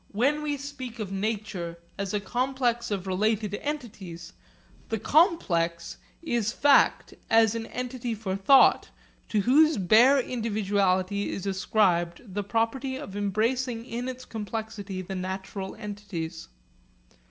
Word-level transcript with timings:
When 0.13 0.41
we 0.41 0.57
speak 0.57 0.97
of 0.97 1.11
nature 1.11 1.77
as 1.95 2.11
a 2.11 2.19
complex 2.19 2.89
of 2.89 3.05
related 3.05 3.53
entities, 3.61 4.33
the 4.89 4.97
'complex' 4.97 5.97
is 6.23 6.51
fact 6.51 7.13
as 7.29 7.53
an 7.53 7.67
entity 7.67 8.15
for 8.15 8.35
thought, 8.35 8.89
to 9.29 9.41
whose 9.41 9.77
bare 9.77 10.17
individuality 10.19 11.29
is 11.29 11.45
ascribed 11.45 12.33
the 12.33 12.43
property 12.43 12.95
of 12.97 13.15
embracing 13.15 13.85
in 13.85 14.09
its 14.09 14.25
complexity 14.25 15.03
the 15.03 15.13
natural 15.13 15.75
entities. 15.75 16.47